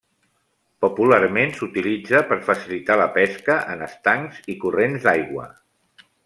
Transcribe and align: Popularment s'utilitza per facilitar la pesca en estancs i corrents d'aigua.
Popularment 0.85 1.51
s'utilitza 1.57 2.21
per 2.31 2.37
facilitar 2.47 2.97
la 3.03 3.07
pesca 3.19 3.59
en 3.75 3.85
estancs 3.89 4.41
i 4.55 4.57
corrents 4.65 5.07
d'aigua. 5.07 5.47